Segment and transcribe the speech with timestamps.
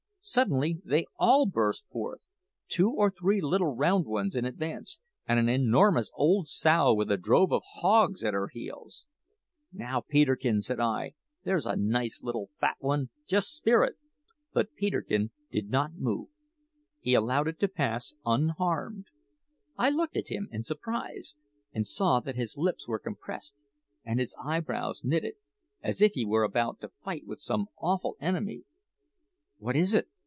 [0.23, 2.27] Suddenly they all burst forth
[2.67, 7.17] two or three little round ones in advance, and an enormous old sow with a
[7.17, 9.07] drove of hogs at her heels.
[9.73, 13.95] "Now, Peterkin," said I, "there's a nice little fat one; just spear it."
[14.53, 16.29] But Peterkin did not move;
[16.99, 19.07] he allowed it to pass unharmed.
[19.75, 21.35] I looked at him in surprise,
[21.73, 23.65] and saw that his lips were compressed
[24.05, 25.33] and his eyebrows knitted,
[25.81, 28.65] as if he were about to fight with some awful enemy.
[29.57, 30.07] "What is it?"